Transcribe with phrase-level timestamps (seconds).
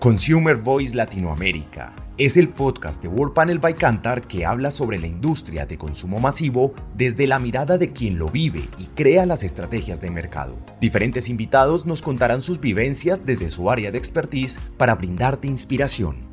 [0.00, 5.08] Consumer Voice Latinoamérica es el podcast de World Panel by Cantar que habla sobre la
[5.08, 10.00] industria de consumo masivo desde la mirada de quien lo vive y crea las estrategias
[10.00, 10.56] de mercado.
[10.80, 16.28] Diferentes invitados nos contarán sus vivencias desde su área de expertise para brindarte inspiración.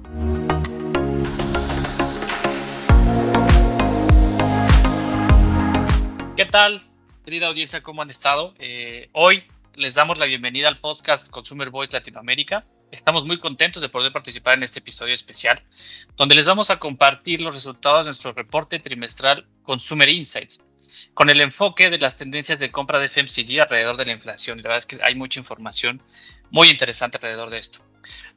[6.37, 6.81] ¿Qué tal,
[7.25, 7.81] querida audiencia?
[7.81, 8.53] ¿Cómo han estado?
[8.59, 9.41] Eh, hoy
[9.73, 12.63] les damos la bienvenida al podcast Consumer Voice Latinoamérica.
[12.95, 15.61] Estamos muy contentos de poder participar en este episodio especial,
[16.15, 20.63] donde les vamos a compartir los resultados de nuestro reporte trimestral Consumer Insights,
[21.13, 24.59] con el enfoque de las tendencias de compra de FMCG alrededor de la inflación.
[24.59, 26.01] La verdad es que hay mucha información
[26.51, 27.79] muy interesante alrededor de esto.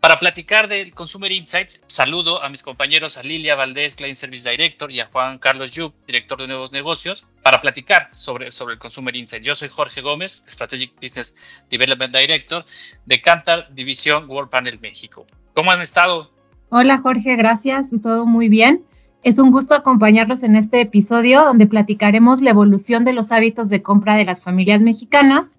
[0.01, 4.91] Para platicar del Consumer Insights, saludo a mis compañeros a Lilia Valdés, Client Service Director,
[4.91, 9.15] y a Juan Carlos Yub, director de nuevos negocios, para platicar sobre, sobre el Consumer
[9.15, 9.45] Insights.
[9.45, 12.65] Yo soy Jorge Gómez, Strategic Business Development Director
[13.07, 15.27] de Cantar División World Panel México.
[15.55, 16.31] ¿Cómo han estado?
[16.71, 18.85] Hola Jorge, gracias, todo muy bien.
[19.23, 23.83] Es un gusto acompañarlos en este episodio donde platicaremos la evolución de los hábitos de
[23.83, 25.59] compra de las familias mexicanas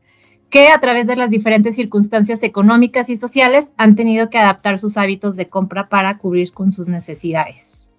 [0.49, 4.97] que a través de las diferentes circunstancias económicas y sociales han tenido que adaptar sus
[4.97, 7.91] hábitos de compra para cubrir con sus necesidades.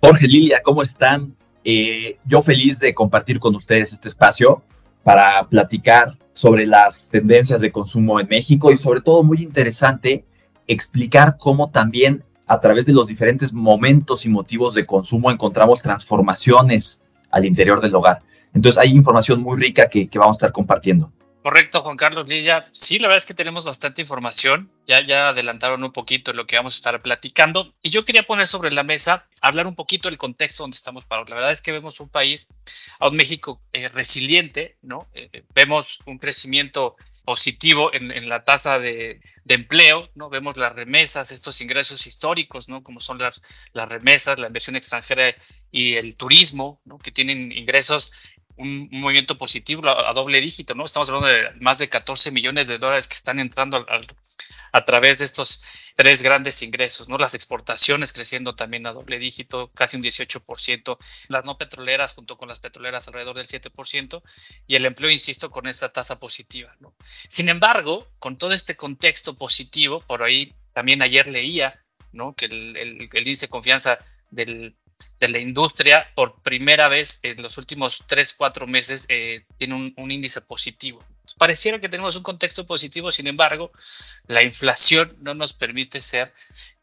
[0.00, 1.34] Jorge, Lilia, ¿cómo están?
[1.64, 4.62] Eh, yo feliz de compartir con ustedes este espacio
[5.02, 10.24] para platicar sobre las tendencias de consumo en México y sobre todo muy interesante
[10.68, 17.02] explicar cómo también a través de los diferentes momentos y motivos de consumo encontramos transformaciones
[17.30, 18.22] al interior del hogar.
[18.54, 21.10] Entonces hay información muy rica que, que vamos a estar compartiendo.
[21.46, 22.66] Correcto, Juan Carlos Lilla.
[22.72, 24.68] Sí, la verdad es que tenemos bastante información.
[24.84, 27.72] Ya, ya adelantaron un poquito lo que vamos a estar platicando.
[27.82, 31.30] Y yo quería poner sobre la mesa, hablar un poquito del contexto donde estamos parados.
[31.30, 32.48] La verdad es que vemos un país,
[32.98, 35.08] a un México eh, resiliente, ¿no?
[35.14, 40.28] Eh, vemos un crecimiento positivo en, la tasa de, empleo, ¿no?
[40.28, 42.82] Vemos las remesas, estos ingresos históricos, ¿no?
[42.82, 43.40] Como son las,
[43.72, 45.32] las remesas, la inversión extranjera
[45.70, 46.98] y el turismo, ¿no?
[46.98, 48.12] Que tienen ingresos
[48.56, 50.84] un, movimiento positivo a, doble dígito, ¿no?
[50.84, 53.86] Estamos hablando de más de 14 millones de dólares que están entrando
[54.72, 55.62] a través de estos
[55.96, 57.16] tres grandes ingresos, ¿no?
[57.18, 62.48] Las exportaciones creciendo también a doble dígito, casi un 18%, las no petroleras junto con
[62.48, 64.22] las petroleras alrededor del 7%
[64.66, 66.94] y el empleo, insisto, con esa tasa positiva, ¿no?
[67.28, 72.34] Sin embargo, con todo este contexto positivo, por ahí también ayer leía, ¿no?
[72.34, 73.98] Que el, índice de confianza
[74.30, 74.76] del
[75.18, 80.10] de la industria por primera vez en los últimos 3, 4 meses eh, tiene un,
[80.10, 81.02] índice positivo.
[81.38, 83.72] pareciera que tenemos un contexto positivo, sin embargo,
[84.26, 86.32] la inflación no nos permite ser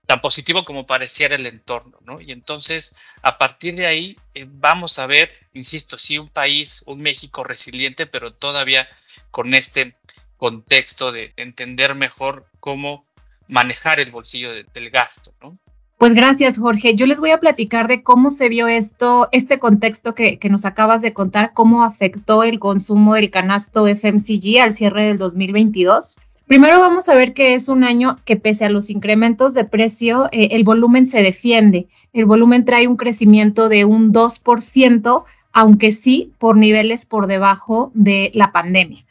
[0.05, 2.19] tan positivo como pareciera el entorno, ¿no?
[2.19, 7.01] Y entonces, a partir de ahí, eh, vamos a ver, insisto, sí, un país, un
[7.01, 8.87] México resiliente, pero todavía
[9.31, 9.95] con este
[10.37, 13.05] contexto de entender mejor cómo
[13.47, 15.57] manejar el bolsillo del gasto, ¿no?
[16.03, 16.95] Pues gracias, Jorge.
[16.95, 21.01] Yo les voy a platicar de cómo se vio esto, este contexto que, nos acabas
[21.01, 26.19] de contar, cómo afectó el consumo del canasto FMCG al cierre del 2022.
[26.45, 30.27] Primero vamos a ver que es un año que pese a los incrementos de precio,
[30.33, 31.87] eh, el volumen se defiende.
[32.11, 38.29] El volumen trae un crecimiento de un 2%, aunque sí por niveles por debajo de
[38.33, 39.05] la pandemia.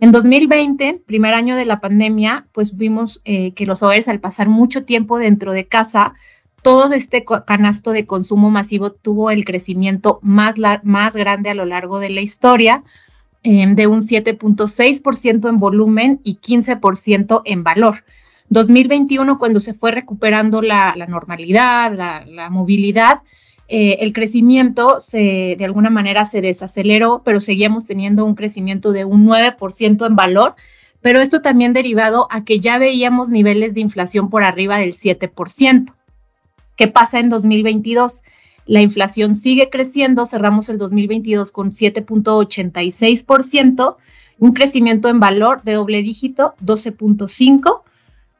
[0.00, 4.48] En 2020, primer año de la pandemia, pues vimos eh, que los hogares al pasar
[4.48, 6.14] mucho tiempo dentro de casa,
[6.62, 12.10] todo este canasto de consumo masivo tuvo el crecimiento más, grande a lo largo de
[12.10, 12.82] la historia,
[13.42, 18.04] em, de un 7.6% en volumen y 15% en valor.
[18.48, 23.20] 2021, cuando se fue recuperando la, normalidad, la, movilidad,
[23.68, 29.04] eh, el crecimiento se, de alguna manera se desaceleró, pero seguíamos teniendo un crecimiento de
[29.04, 30.54] un 9% en valor,
[31.00, 35.92] pero esto también derivado a que ya veíamos niveles de inflación por arriba del 7%.
[36.76, 38.24] ¿Qué pasa en 2022?
[38.66, 43.96] La inflación sigue creciendo, cerramos el 2022 con 7.86%,
[44.38, 47.82] un crecimiento en valor de doble dígito, 12.5%,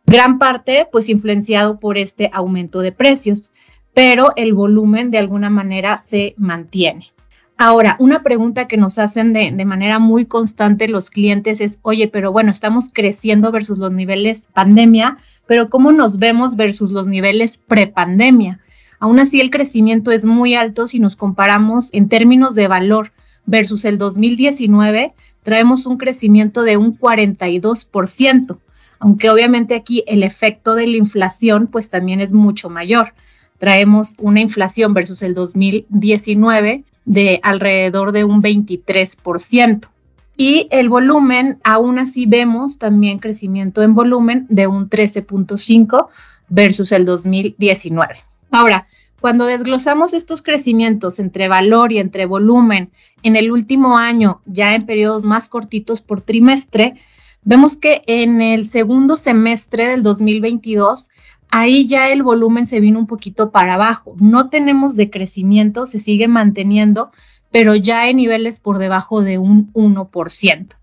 [0.07, 3.53] gran parte pues influenciado por este aumento de precios,
[3.95, 7.13] pero el volumen de alguna manera se mantiene.
[7.57, 12.09] Ahora, una pregunta que nos hacen de, de, manera muy constante los clientes es, oye,
[12.09, 17.63] pero bueno, estamos creciendo versus los niveles pandemia, pero ¿cómo nos vemos versus los niveles
[17.69, 18.61] prepandemia?
[18.99, 23.13] Aún así, el crecimiento es muy alto si nos comparamos en términos de valor
[23.47, 25.13] versus el 2019,
[25.43, 28.59] traemos un crecimiento de un 42%,
[28.99, 33.15] aunque obviamente aquí el efecto de la inflación pues también es mucho mayor.
[33.59, 39.89] Traemos una inflación versus el 2019 de alrededor de un 23%.
[40.37, 46.09] Y el volumen, aún así vemos también crecimiento en volumen de un 13.5,
[46.49, 48.17] versus el 2019.
[48.51, 48.87] Ahora,
[49.21, 52.91] cuando desglosamos estos crecimientos entre valor y entre volumen
[53.23, 56.95] en el último año, ya en periodos más cortitos por trimestre,
[57.43, 61.11] vemos que en el segundo semestre del 2022,
[61.55, 64.17] ahí ya el volumen se vino un poquito para abajo.
[64.19, 67.13] No tenemos decrecimiento, se sigue manteniendo,
[67.53, 70.75] pero ya en niveles por debajo de un 1%.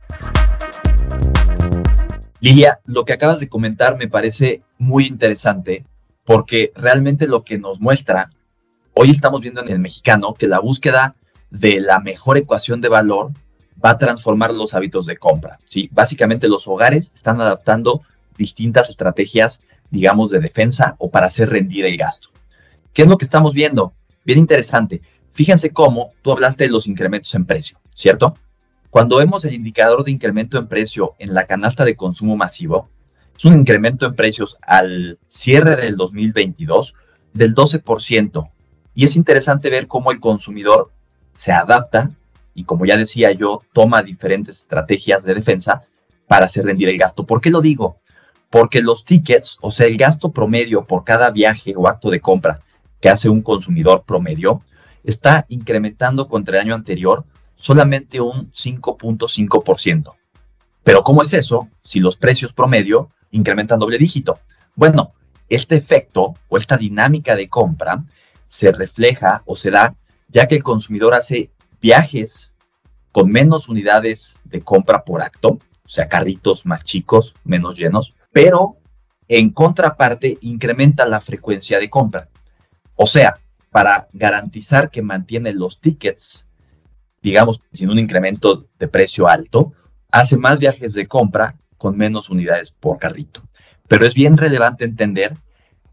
[2.39, 5.85] Lilia, lo que acabas de comentar me parece muy interesante
[6.23, 8.29] porque realmente lo que nos muestra,
[8.93, 11.15] hoy estamos viendo en el mexicano que la búsqueda
[11.49, 13.33] de la mejor ecuación de valor
[13.83, 15.59] va a transformar los hábitos de compra.
[15.65, 15.89] ¿sí?
[15.91, 18.03] Básicamente los hogares están adaptando
[18.37, 22.29] distintas estrategias, digamos, de defensa o para hacer rendir el gasto.
[22.93, 23.93] ¿Qué es lo que estamos viendo?
[24.25, 25.01] Bien interesante.
[25.33, 28.35] Fíjense cómo tú hablaste de los incrementos en precio, ¿cierto?
[28.89, 32.89] Cuando vemos el indicador de incremento en precio en la canasta de consumo masivo,
[33.37, 36.95] es un incremento en precios al cierre del 2022
[37.33, 38.49] del 12%.
[38.93, 40.91] Y es interesante ver cómo el consumidor
[41.33, 42.11] se adapta
[42.53, 45.83] y, como ya decía yo, toma diferentes estrategias de defensa
[46.27, 47.25] para hacer rendir el gasto.
[47.25, 48.00] ¿Por qué lo digo?
[48.51, 52.59] Porque los tickets, o sea, el gasto promedio por cada viaje o acto de compra
[52.99, 54.61] que hace un consumidor promedio,
[55.03, 57.25] está incrementando contra el año anterior
[57.55, 60.13] solamente un 5.5%.
[60.83, 64.39] Pero ¿cómo es eso si los precios promedio incrementan doble dígito?
[64.75, 65.11] Bueno,
[65.49, 68.03] este efecto o esta dinámica de compra
[68.47, 69.95] se refleja o se da
[70.27, 71.51] ya que el consumidor hace
[71.81, 72.55] viajes
[73.11, 78.77] con menos unidades de compra por acto, o sea, carritos más chicos, menos llenos, pero
[79.27, 82.29] en contraparte incrementa la frecuencia de compra.
[82.95, 83.39] O sea,
[83.71, 86.47] para garantizar que mantiene los tickets
[87.21, 89.73] digamos, sin un incremento de precio alto,
[90.11, 93.43] hace más viajes de compra con menos unidades por carrito.
[93.87, 95.37] Pero es bien relevante entender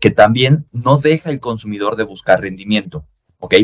[0.00, 3.05] que también no deja el consumidor de buscar rendimiento,
[3.38, 3.55] ¿ok?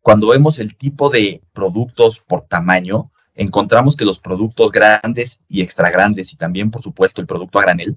[0.00, 5.90] Cuando vemos el tipo de productos por tamaño, encontramos que los productos grandes y extra
[5.90, 7.96] grandes y también, por supuesto, el producto a granel,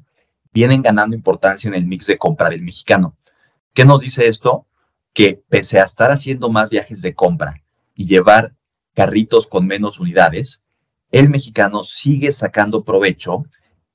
[0.53, 3.15] vienen ganando importancia en el mix de compra del mexicano.
[3.73, 4.65] ¿Qué nos dice esto?
[5.13, 7.61] Que pese a estar haciendo más viajes de compra
[7.93, 8.55] y llevar
[8.95, 10.65] carritos con menos unidades,
[11.11, 13.45] el mexicano sigue sacando provecho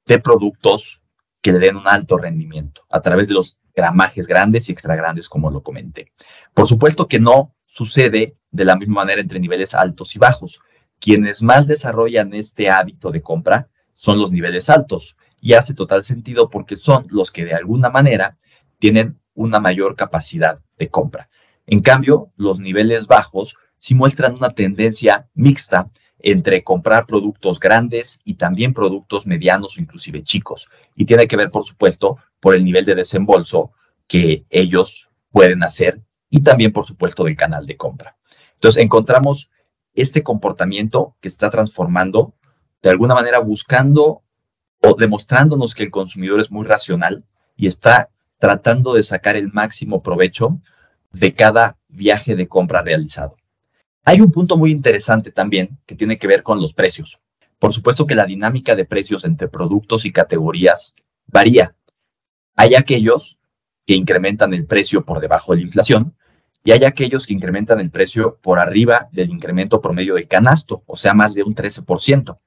[0.06, 1.02] de productos
[1.40, 5.28] que le den un alto rendimiento a través de los gramajes grandes y extra grandes,
[5.28, 6.12] como lo comenté.
[6.54, 10.60] Por supuesto que no sucede de la misma manera entre niveles altos y bajos.
[11.02, 16.48] Quienes más desarrollan este hábito de compra son los niveles altos y hace total sentido
[16.48, 18.38] porque son los que de alguna manera
[18.78, 21.28] tienen una mayor capacidad de compra.
[21.66, 25.90] En cambio, los niveles bajos sí muestran una tendencia mixta
[26.20, 30.68] entre comprar productos grandes y también productos medianos o inclusive chicos.
[30.94, 33.72] Y tiene que ver, por supuesto, por el nivel de desembolso
[34.06, 36.00] que ellos pueden hacer
[36.30, 38.16] y también, por supuesto, del canal de compra.
[38.54, 39.50] Entonces, encontramos
[39.94, 42.34] este comportamiento que está transformando,
[42.82, 44.22] de alguna manera buscando
[44.80, 47.24] o demostrándonos que el consumidor es muy racional
[47.56, 50.58] y está tratando de sacar el máximo provecho
[51.12, 53.36] de cada viaje de compra realizado.
[54.04, 57.20] Hay un punto muy interesante también que tiene que ver con los precios.
[57.58, 60.96] Por supuesto que la dinámica de precios entre productos y categorías
[61.26, 61.76] varía.
[62.56, 63.38] Hay aquellos
[63.86, 66.16] que incrementan el precio por debajo de la inflación
[66.64, 70.96] y hay aquellos que incrementan el precio por arriba del incremento promedio del canasto, o
[70.96, 72.38] sea, más de un 13%.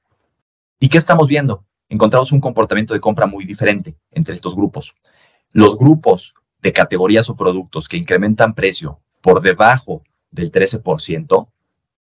[0.80, 1.64] ¿Y qué estamos viendo?
[1.88, 4.94] Encontramos un comportamiento de compra muy diferente entre estos grupos.
[5.52, 11.48] Los grupos de categorías o productos que incrementan precio por debajo del 13%,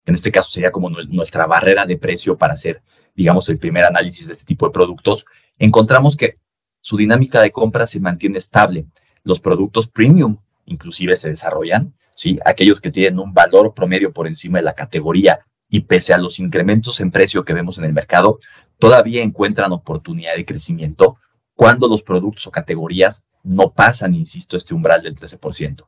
[0.06, 2.84] en este caso sería como nuestra barrera de precio para hacer,
[3.16, 5.26] digamos, el primer análisis de este tipo de productos,
[5.58, 6.38] encontramos que
[6.80, 8.86] su dinámica de compra se mantiene estable.
[9.24, 12.39] Los productos premium inclusive se desarrollan, ¿sí?
[12.45, 16.39] Aquellos que tienen un valor promedio por encima de la categoría y pese a los
[16.39, 18.39] incrementos en precio que vemos en el mercado,
[18.77, 21.17] todavía encuentran oportunidad de crecimiento
[21.53, 25.88] cuando los productos o categorías no pasan, insisto, este umbral del 13%.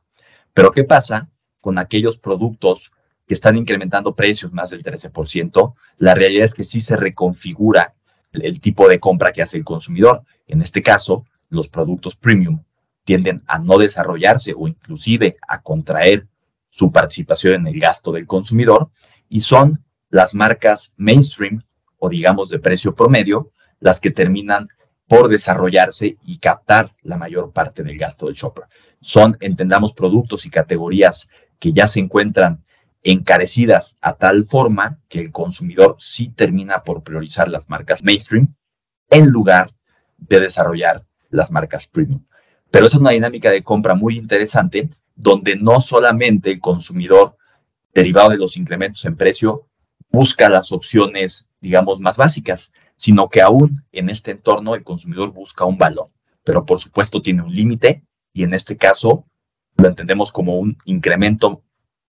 [0.54, 1.28] Pero ¿qué pasa
[1.60, 2.92] con aquellos productos
[3.28, 7.94] que están incrementando precios más del 13%, la realidad es que sí se reconfigura
[8.32, 10.22] el, tipo de compra que hace el consumidor.
[10.46, 12.64] En este caso, los productos premium
[13.08, 16.28] tienden a no desarrollarse o inclusive a contraer
[16.68, 18.90] su participación en el gasto del consumidor
[19.30, 21.62] y son las marcas mainstream
[21.98, 23.50] o digamos de precio promedio
[23.80, 24.68] las que terminan
[25.06, 28.66] por desarrollarse y captar la mayor parte del gasto del shopper.
[29.00, 32.62] Son, entendamos, productos y categorías que ya se encuentran
[33.02, 38.54] encarecidas a tal forma que el consumidor sí termina por priorizar las marcas mainstream
[39.08, 39.70] en lugar
[40.18, 42.27] de desarrollar las marcas premium.
[42.70, 47.36] Pero es una dinámica de compra muy interesante donde no solamente el consumidor,
[47.92, 49.66] derivado de los incrementos en precio,
[50.10, 55.64] busca las opciones, digamos, más básicas, sino que aún en este entorno el consumidor busca
[55.64, 56.08] un valor,
[56.44, 59.24] pero por supuesto tiene un límite y en este caso
[59.76, 61.62] lo entendemos como un incremento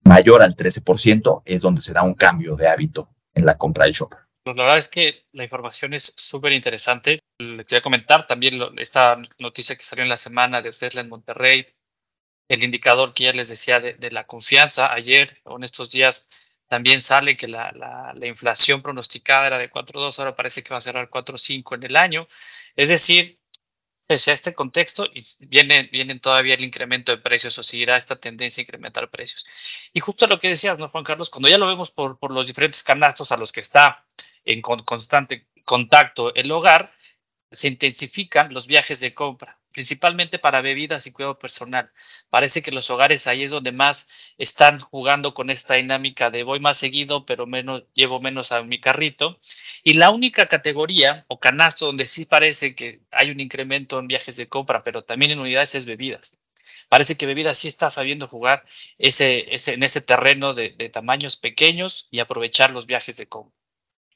[0.03, 3.93] mayor al 13%, es donde se da un cambio de hábito en la compra del
[3.93, 4.19] shopper.
[4.43, 7.19] Pues la verdad es que la información es súper interesante.
[7.39, 11.67] Le quería comentar también esta noticia que salió en la semana de Tesla en Monterrey,
[12.47, 14.91] el indicador que ya les decía de, la confianza.
[14.91, 16.29] Ayer o en estos días
[16.67, 20.81] también sale que la, la, inflación pronosticada era de 4.2, ahora parece que va a
[20.81, 22.27] cerrar 4.5 en el año.
[22.75, 23.37] Es decir,
[24.07, 25.07] pese a este contexto,
[25.41, 29.45] viene todavía el incremento de precios o seguirá esta tendencia a incrementar precios.
[29.93, 31.29] Y justo lo que decías, ¿no, Juan Carlos?
[31.29, 34.07] Cuando ya lo vemos por, por los diferentes canastos a los que está
[34.43, 36.91] en constante contacto el hogar,
[37.51, 41.91] se intensifican los viajes de compra, principalmente para bebidas y cuidado personal.
[42.29, 46.59] Parece que los hogares ahí es donde más están jugando con esta dinámica de voy
[46.59, 49.37] más seguido, pero menos, llevo menos a mi carrito.
[49.83, 54.37] Y la única categoría o canasto donde sí parece que hay un incremento en viajes
[54.37, 56.39] de compra, pero también en unidades es bebidas.
[56.89, 58.65] Parece que bebidas sí está sabiendo jugar
[58.97, 63.57] ese, en ese terreno de tamaños pequeños y aprovechar los viajes de compra.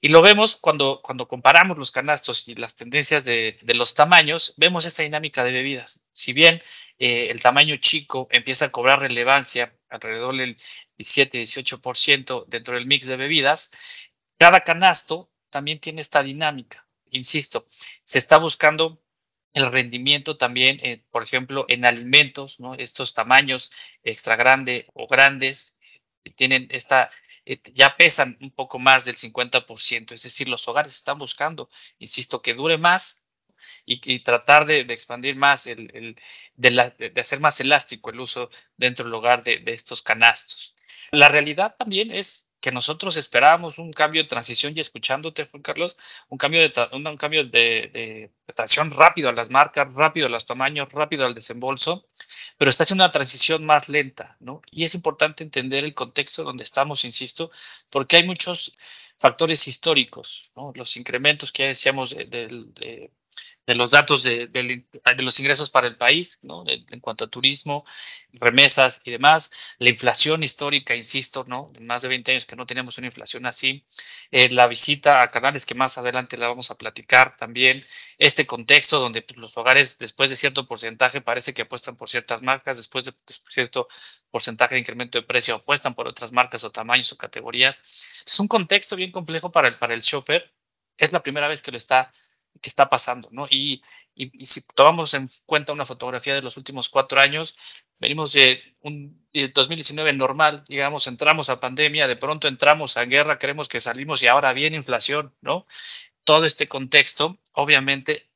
[0.04, 4.86] Y lo vemos cuando, cuando comparamos los canastos y las tendencias de, los tamaños, vemos
[4.86, 6.06] esa dinámica de bebidas.
[6.12, 6.60] Si bien
[6.98, 10.58] eh, el tamaño chico empieza a cobrar relevancia alrededor del
[10.98, 13.72] 17-18% dentro del mix de bebidas,
[14.40, 16.88] cada canasto también tiene esta dinámica.
[17.12, 17.68] Insisto,
[18.04, 19.04] se está buscando
[19.54, 22.74] el rendimiento también, eh, por ejemplo, en alimentos, ¿no?
[22.74, 23.70] Estos tamaños
[24.02, 25.78] extra grande o grandes
[26.36, 31.18] tienen esta eh, ya pesan un poco más del 50%, es decir, los hogares están
[31.18, 31.70] buscando,
[32.00, 33.26] insisto, que dure más
[33.86, 36.16] y, tratar de, expandir más, el,
[36.56, 40.76] de, hacer más elástico el uso dentro del hogar de, estos canastos.
[41.12, 45.98] La realidad también es que nosotros esperábamos un cambio de transición y escuchándote, Juan Carlos,
[46.30, 50.88] un cambio de, un, cambio de, transición rápido a las marcas, rápido a los tamaños,
[50.92, 52.06] rápido al desembolso,
[52.58, 54.62] pero está haciendo una transición más lenta, ¿no?
[54.72, 57.52] Y es importante entender el contexto donde estamos, insisto,
[57.92, 58.78] porque hay muchos
[59.18, 60.72] factores históricos, ¿no?
[60.76, 63.12] Los incrementos que decíamos de, de
[63.76, 64.50] los datos de,
[65.20, 66.64] los ingresos para el país, ¿no?
[66.68, 67.86] en cuanto a turismo,
[68.34, 71.72] remesas y demás, la inflación histórica, insisto, ¿no?
[71.74, 73.86] de más de 20 años que no tenemos una inflación así,
[74.32, 77.86] eh, la visita a canales que más adelante la vamos a platicar también,
[78.18, 82.42] este contexto donde pues, los hogares después de cierto porcentaje parece que apuestan por ciertas
[82.42, 83.88] marcas, después de, cierto
[84.30, 88.24] porcentaje de incremento de precio apuestan por otras marcas o tamaños o categorías.
[88.26, 90.54] Es un contexto bien complejo para el, para el shopper.
[90.98, 92.12] Es la primera vez que lo está
[92.60, 93.46] qué está pasando, ¿no?
[93.50, 93.82] Y,
[94.44, 97.58] si tomamos en cuenta una fotografía de los últimos cuatro años,
[97.98, 103.70] venimos de un 2019 normal, digamos, entramos a pandemia, de pronto entramos a guerra, creemos
[103.70, 105.66] que salimos y ahora viene inflación, ¿no?
[106.26, 108.30] Todo este contexto, obviamente,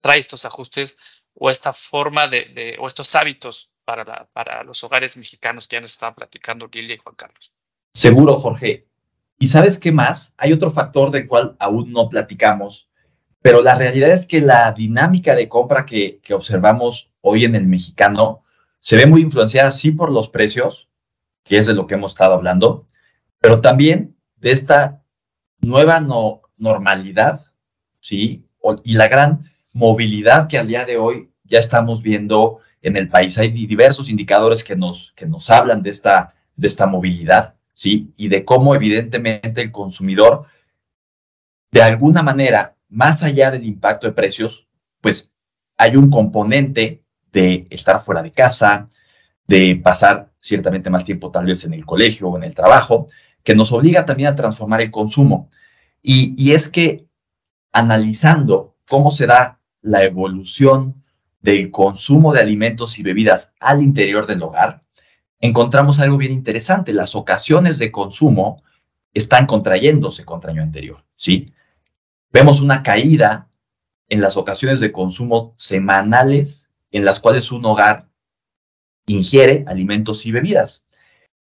[0.00, 0.96] trae estos ajustes
[1.34, 5.90] o esta forma de, o estos hábitos para, para los hogares mexicanos que ya nos
[5.90, 7.52] estaban platicando Lilia y Juan Carlos.
[7.92, 8.86] Seguro, Jorge.
[9.38, 10.34] ¿Y sabes qué más?
[10.38, 12.88] Hay otro factor del cual aún no platicamos,
[13.46, 18.42] pero la realidad es que la dinámica de compra que, observamos hoy en el mexicano
[18.80, 20.88] se ve muy influenciada, sí, por los precios,
[21.44, 22.88] que es de lo que hemos estado hablando,
[23.38, 25.00] pero también de esta
[25.60, 27.46] nueva no, normalidad,
[28.00, 28.48] ¿sí?
[28.82, 33.38] y la gran movilidad que al día de hoy ya estamos viendo en el país.
[33.38, 38.12] Hay diversos indicadores que nos, que nos hablan de esta, de esta movilidad, ¿sí?
[38.16, 40.46] Y de cómo evidentemente el consumidor,
[41.70, 44.68] de alguna manera, más allá del impacto de precios,
[45.00, 45.34] pues
[45.76, 48.88] hay un componente de estar fuera de casa,
[49.46, 53.06] de pasar ciertamente más tiempo tal vez en el colegio o en el trabajo,
[53.42, 55.50] que nos obliga también a transformar el consumo.
[56.02, 57.06] Y, es que
[57.72, 61.02] analizando cómo será la evolución
[61.40, 64.82] del consumo de alimentos y bebidas al interior del hogar,
[65.40, 66.92] encontramos algo bien interesante.
[66.92, 68.62] Las ocasiones de consumo
[69.14, 71.52] están contrayéndose contra año anterior, ¿sí?
[72.36, 73.48] Vemos una caída
[74.10, 78.10] en las ocasiones de consumo semanales en las cuales un hogar
[79.06, 80.84] ingiere alimentos y bebidas.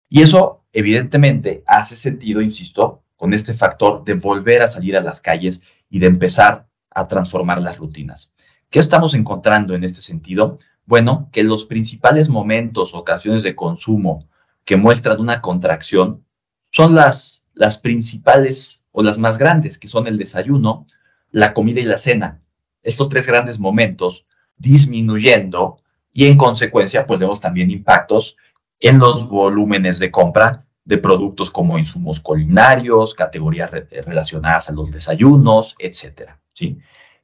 [0.08, 5.20] Y eso evidentemente hace sentido, insisto, con este factor de volver a salir a las
[5.20, 8.32] calles y de empezar a transformar las rutinas.
[8.70, 10.60] ¿Qué estamos encontrando en este sentido?
[10.86, 14.30] Bueno, que los principales momentos, ocasiones de consumo
[14.64, 16.24] que muestran una contracción
[16.72, 20.86] son las, las principales o las más grandes, que son el desayuno,
[21.32, 22.42] la comida y la cena.
[22.84, 24.26] Estos tres grandes momentos
[24.58, 25.82] disminuyendo
[26.14, 28.38] y en consecuencia, pues vemos también impactos
[28.80, 35.76] en los volúmenes de compra de productos como insumos culinarios, categorías relacionadas a los desayunos,
[35.80, 36.78] etcétera, ¿sí?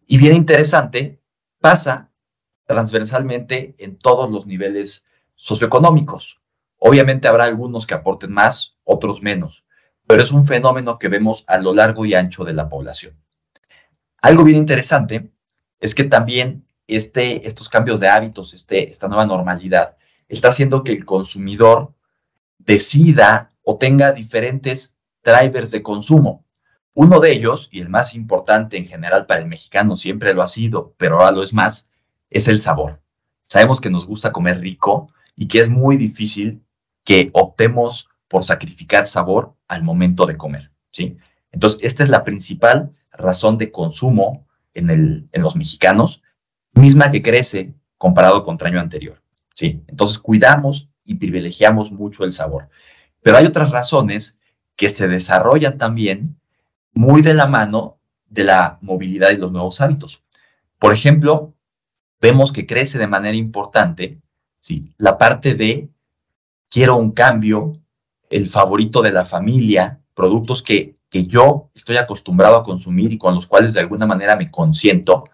[0.07, 1.21] Y bien interesante,
[1.59, 2.09] pasa
[2.65, 6.41] transversalmente en todos los niveles socioeconómicos.
[6.77, 9.63] Obviamente habrá algunos que aporten más, otros menos,
[10.11, 13.15] pero es un fenómeno que vemos a lo largo y ancho de la población.
[14.21, 15.31] Algo bien interesante
[15.79, 19.95] es que también este, estos cambios de hábitos, este, esta nueva normalidad,
[20.27, 21.93] está haciendo que el consumidor
[22.57, 26.43] decida o tenga diferentes drivers de consumo.
[26.93, 30.49] Uno de ellos, y el más importante en general para el mexicano, siempre lo ha
[30.49, 31.89] sido, pero ahora lo es más,
[32.29, 33.01] es el sabor.
[33.43, 36.65] Sabemos que nos gusta comer rico y que es muy difícil
[37.05, 41.17] que optemos por sacrificar sabor al momento de comer, ¿sí?
[41.51, 46.23] Entonces, esta es la principal razón de consumo en, el, en los mexicanos,
[46.73, 49.21] misma que crece comparado con el año anterior,
[49.53, 49.83] ¿sí?
[49.87, 52.69] Entonces, cuidamos y privilegiamos mucho el sabor.
[53.21, 54.39] Pero hay otras razones
[54.77, 56.39] que se desarrollan también
[56.93, 60.23] muy de la mano de la movilidad y los nuevos hábitos.
[60.79, 61.53] Por ejemplo,
[62.21, 64.21] vemos que crece de manera importante
[64.61, 64.93] ¿sí?
[64.97, 65.89] la parte de
[66.69, 67.73] quiero un cambio,
[68.31, 73.35] el favorito de la familia, productos que, que yo estoy acostumbrado a consumir y con
[73.35, 75.25] los cuales de alguna manera me consiento,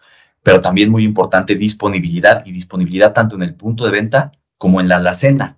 [0.44, 4.88] pero también muy importante disponibilidad y disponibilidad tanto en el punto de venta como en
[4.88, 5.58] la alacena.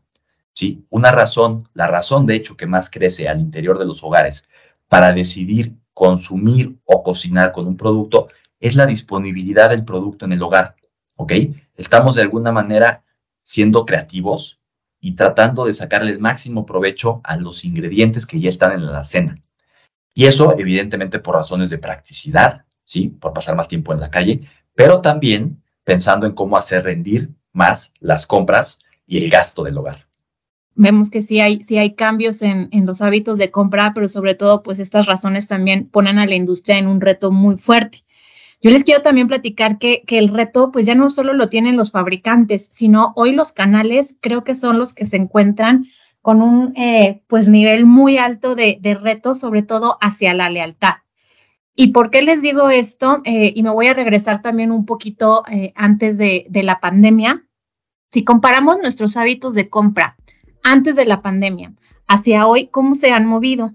[0.53, 0.85] ¿sí?
[0.89, 4.49] Una razón, la razón de hecho que más crece al interior de los hogares
[4.87, 8.27] para decidir consumir o cocinar con un producto
[8.59, 10.75] es la disponibilidad del producto en el hogar.
[11.15, 11.33] ¿Ok?
[11.75, 13.03] Estamos de alguna manera
[13.43, 14.58] siendo creativos,
[14.99, 19.03] y tratando de sacarle el máximo provecho a los ingredientes que ya están en la
[19.03, 19.35] cena.
[20.13, 23.09] Y eso, evidentemente, por razones de practicidad, ¿sí?
[23.09, 24.41] Por pasar más tiempo en la calle,
[24.75, 30.05] pero también pensando en cómo hacer rendir más las compras y el gasto del hogar.
[30.75, 34.35] Vemos que sí hay, sí hay cambios en, en los hábitos de compra, pero sobre
[34.35, 37.99] todo, pues estas razones también ponen a la industria en un reto muy fuerte.
[38.61, 41.91] Yo les quiero también platicar que, el reto, pues ya no solo lo tienen los
[41.91, 45.85] fabricantes, sino hoy los canales creo que son los que se encuentran
[46.21, 50.95] con un eh, pues nivel muy alto de, de, reto, sobre todo hacia la lealtad.
[51.73, 53.21] ¿Y por qué les digo esto?
[53.23, 57.47] Eh, y me voy a regresar también un poquito eh, antes de, de la pandemia.
[58.11, 60.17] Si comparamos nuestros hábitos de compra
[60.61, 61.71] antes de la pandemia
[62.07, 63.73] hacia hoy, ¿cómo se han movido?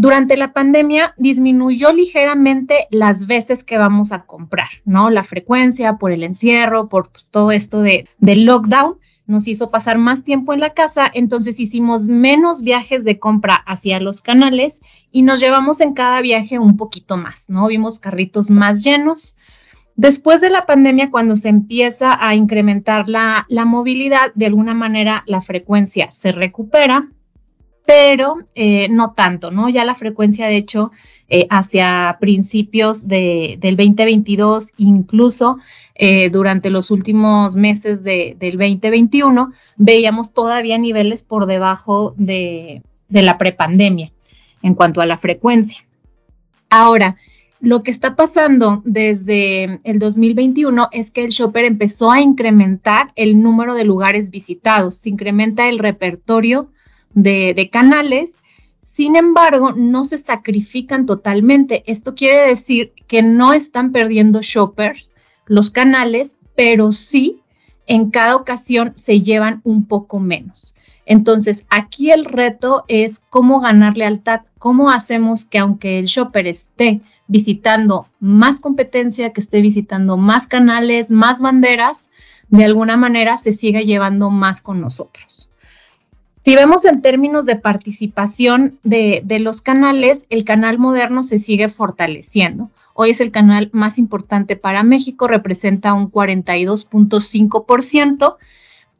[0.00, 5.10] Durante la pandemia disminuyó ligeramente las veces que vamos a comprar, ¿no?
[5.10, 9.98] La frecuencia por el encierro, por pues, todo esto de, del lockdown, nos hizo pasar
[9.98, 15.22] más tiempo en la casa, entonces hicimos menos viajes de compra hacia los canales y
[15.22, 17.66] nos llevamos en cada viaje un poquito más, ¿no?
[17.66, 19.36] Vimos carritos más llenos.
[19.96, 25.24] Después de la pandemia, cuando se empieza a incrementar la, la movilidad, de alguna manera
[25.26, 27.08] la frecuencia se recupera,
[27.88, 29.70] pero eh, no tanto, ¿no?
[29.70, 30.90] Ya la frecuencia, de hecho,
[31.30, 35.56] eh, hacia principios de, del 2022, incluso
[35.94, 43.22] eh, durante los últimos meses de, del 2021, veíamos todavía niveles por debajo de, de
[43.22, 44.12] la prepandemia
[44.60, 45.82] en cuanto a la frecuencia.
[46.68, 47.16] Ahora,
[47.58, 53.40] lo que está pasando desde el 2021 es que el shopper empezó a incrementar el
[53.40, 56.68] número de lugares visitados, se incrementa el repertorio
[57.14, 58.42] de, canales.
[58.82, 61.82] Sin embargo, no se sacrifican totalmente.
[61.86, 65.10] Esto quiere decir que no están perdiendo shoppers
[65.46, 67.40] los canales, pero sí
[67.86, 70.74] en cada ocasión se llevan un poco menos.
[71.06, 77.00] Entonces, aquí el reto es cómo ganar lealtad, cómo hacemos que aunque el shopper esté
[77.28, 82.10] visitando más competencia, que esté visitando más canales, más banderas,
[82.48, 85.47] de alguna manera se siga llevando más con nosotros.
[86.48, 92.70] Si vemos en términos de participación de, los canales, el canal moderno se sigue fortaleciendo.
[92.94, 98.36] Hoy es el canal más importante para México, representa un 42.5%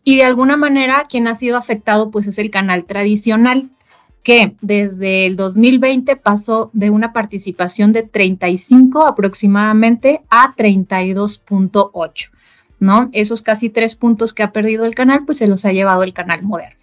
[0.05, 3.71] y de alguna manera quien ha sido afectado pues es el canal tradicional
[4.23, 12.31] que desde el 2020 pasó de una participación de 35 aproximadamente a 32.8,
[12.81, 13.09] ¿no?
[13.13, 16.13] Esos casi tres puntos que ha perdido el canal pues se los ha llevado el
[16.13, 16.78] canal moderno.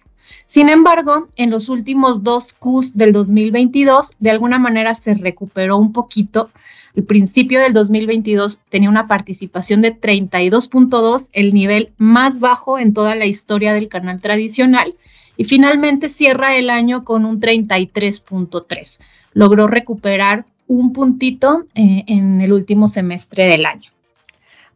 [0.46, 5.92] Sin embargo, en los últimos dos Qs del 2022, de alguna manera se recuperó un
[5.92, 6.50] poquito.
[6.94, 13.14] El principio del 2022 tenía una participación de 32.2, el nivel más bajo en toda
[13.14, 14.94] la historia del canal tradicional,
[15.36, 19.00] y finalmente cierra el año con un 33.3.
[19.34, 23.90] Logró recuperar un puntito eh, en el último semestre del año.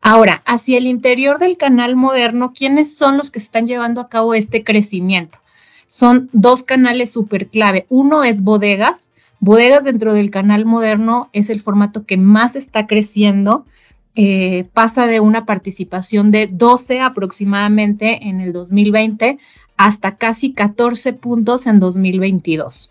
[0.01, 4.35] Ahora, hacia el interior del canal moderno, ¿quiénes son los que están llevando a cabo
[4.35, 5.39] este crecimiento?
[5.89, 7.85] Son dos canales súper clave.
[7.89, 9.11] Uno es bodegas.
[9.41, 13.67] Bodegas dentro del canal moderno es el formato que más está creciendo.
[14.17, 19.39] Eh, pasa de una participación de 12 aproximadamente en el 2020
[19.77, 22.91] hasta casi 14 puntos en 2022.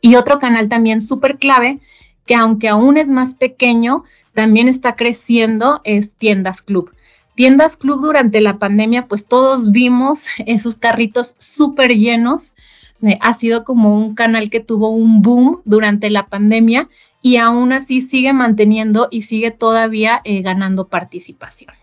[0.00, 1.78] Y otro canal también súper clave,
[2.26, 6.92] que aunque aún es más pequeño, también está creciendo, es Tiendas Club.
[7.34, 12.54] Tiendas Club durante la pandemia, pues todos vimos esos carritos súper llenos.
[13.02, 16.88] Eh, ha sido como un canal que tuvo un boom durante la pandemia
[17.22, 21.74] y aún así sigue manteniendo y sigue todavía eh, ganando participación.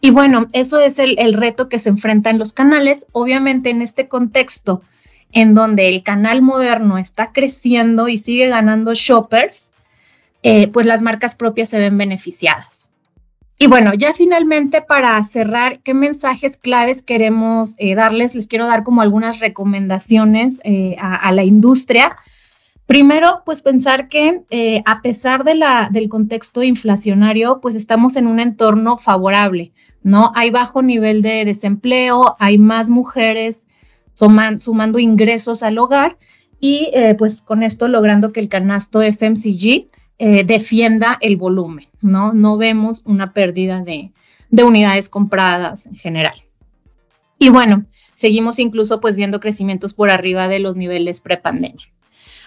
[0.00, 3.06] Y bueno, eso es el, el reto que se enfrenta en los canales.
[3.10, 4.82] Obviamente en este contexto
[5.32, 9.72] en donde el canal moderno está creciendo y sigue ganando shoppers,
[10.42, 12.92] eh, pues las marcas propias se ven beneficiadas.
[13.58, 18.36] Y bueno, ya finalmente para cerrar, ¿qué mensajes claves queremos eh, darles?
[18.36, 22.16] Les quiero dar como algunas recomendaciones eh, a, la industria.
[22.86, 24.44] Primero, pues pensar que
[24.86, 29.72] a pesar de la, del contexto inflacionario, pues estamos en un entorno favorable,
[30.04, 30.30] ¿no?
[30.36, 33.66] Hay bajo nivel de desempleo, hay más mujeres
[34.14, 36.16] sumando ingresos al hogar
[36.60, 39.86] y pues con esto logrando que el canasto FMCG
[40.20, 42.32] eh, defienda el volumen, ¿no?
[42.32, 44.10] No vemos una pérdida de,
[44.50, 46.34] unidades compradas en general.
[47.38, 51.86] Y bueno, seguimos incluso pues viendo crecimientos por arriba de los niveles prepandemia.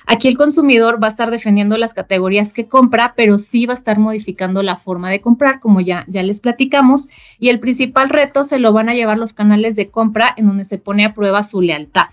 [0.06, 3.76] Aquí el consumidor va a estar defendiendo las categorías que compra, pero sí va a
[3.76, 7.08] estar modificando la forma de comprar, como ya, ya les platicamos.
[7.40, 10.66] Y el principal reto se lo van a llevar los canales de compra en donde
[10.66, 12.08] se pone a prueba su lealtad.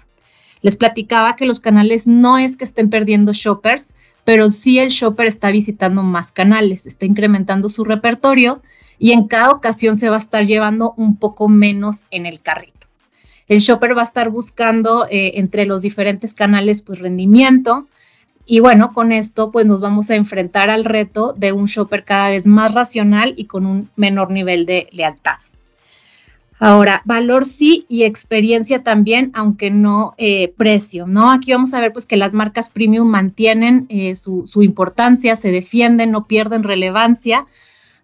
[0.60, 3.94] Les platicaba que los canales no es que estén perdiendo shoppers,
[4.28, 8.60] pero sí el shopper está visitando más canales, está incrementando su repertorio
[8.98, 12.88] y en cada ocasión se va a estar llevando un poco menos en el carrito.
[13.48, 17.86] El shopper va a estar buscando eh, entre los diferentes canales pues rendimiento
[18.44, 22.28] y bueno, con esto pues nos vamos a enfrentar al reto de un shopper cada
[22.28, 25.38] vez más racional y con un menor nivel de lealtad.
[26.60, 31.30] Ahora, valor sí y experiencia también, aunque no eh, precio, ¿no?
[31.30, 36.10] Aquí vamos a ver pues que las marcas premium mantienen eh, su, importancia, se defienden,
[36.10, 37.46] no pierden relevancia.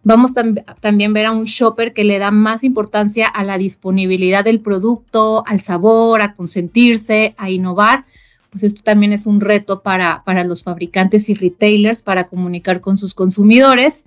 [0.04, 4.44] Vamos también a ver a un shopper que le da más importancia a la disponibilidad
[4.44, 8.04] del producto, al sabor, a consentirse, a innovar.
[8.50, 12.96] Pues esto también es un reto para, para los fabricantes y retailers para comunicar con
[12.96, 14.04] sus consumidores.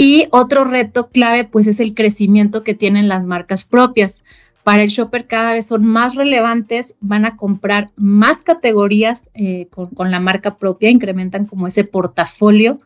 [0.00, 4.24] Y otro reto clave, pues, es el crecimiento que tienen las marcas propias.
[4.62, 10.10] Para el shopper cada vez son más relevantes, van a comprar más categorías eh, con,
[10.10, 12.78] la marca propia, incrementan como ese portafolio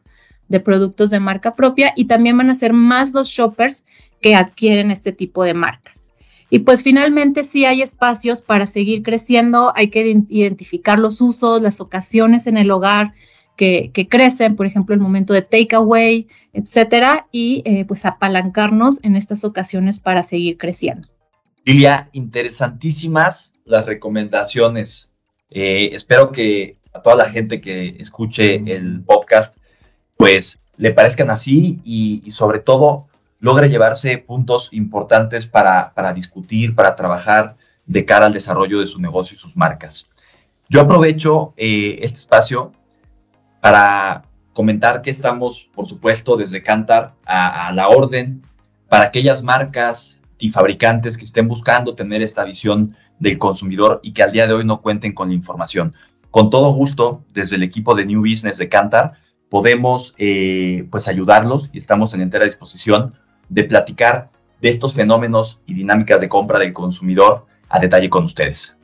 [0.49, 3.85] de productos de marca propia y también van a ser más los shoppers
[4.21, 6.13] que adquieren este tipo de marcas.
[6.49, 11.81] Y pues finalmente sí hay espacios para seguir creciendo, hay que identificar los usos, las
[11.81, 13.13] ocasiones en el hogar,
[13.93, 19.45] que, crecen, por ejemplo, el momento de takeaway, etcétera, y eh, pues apalancarnos en estas
[19.45, 21.09] ocasiones para seguir creciendo.
[21.65, 25.11] Lilia, interesantísimas las recomendaciones.
[25.51, 29.57] Eh, espero que a toda la gente que escuche el podcast,
[30.17, 33.07] pues le parezcan así y, sobre todo
[33.39, 39.35] logre llevarse puntos importantes para, discutir, para trabajar de cara al desarrollo de su negocio
[39.35, 40.11] y sus marcas.
[40.69, 42.73] Yo aprovecho eh, este espacio
[43.63, 48.43] para comentar que estamos, por supuesto, desde Cantar a, la orden
[48.89, 54.25] para aquellas marcas y fabricantes que estén buscando tener esta visión del consumidor y que
[54.25, 55.95] al día de hoy no cuenten con la información.
[56.33, 59.13] Con todo gusto, desde el equipo de New Business de Cantar,
[59.49, 63.15] podemos eh, pues ayudarlos y estamos en entera disposición
[63.49, 68.77] de platicar de estos fenómenos y dinámicas de compra del consumidor a detalle con ustedes.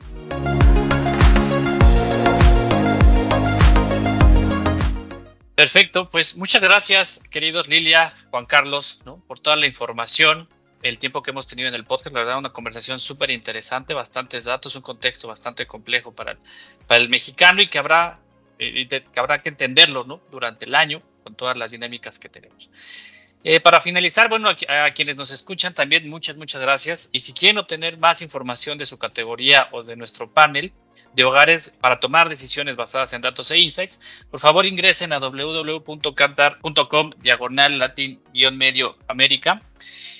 [5.59, 10.47] Perfecto, pues muchas gracias, queridos Lilia, Juan Carlos, por toda la información,
[10.83, 12.13] el tiempo que hemos tenido en el podcast.
[12.13, 16.37] La verdad, una conversación súper interesante, bastantes datos, un contexto bastante complejo para
[16.91, 18.21] el, mexicano y que habrá,
[18.57, 22.69] eh, que habrá entenderlo durante el año con todas las dinámicas que tenemos.
[23.43, 27.09] Eh, para finalizar, bueno, a, quienes nos escuchan también muchas, muchas gracias.
[27.11, 30.71] Y si quieren obtener más información de su categoría o de nuestro panel,
[31.15, 37.11] de hogares para tomar decisiones basadas en datos e insights, por favor ingresen a www.cantar.com
[37.17, 39.61] diagonal latin-medio américa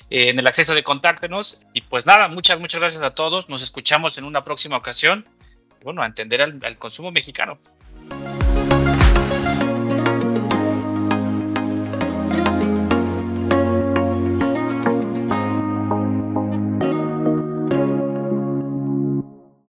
[0.09, 1.65] eh, en el acceso de contáctenos.
[1.73, 3.49] Y pues nada, muchas, muchas gracias a todos.
[3.49, 5.27] Nos escuchamos en una próxima ocasión.
[5.83, 7.57] Bueno, a entender al, al consumo mexicano.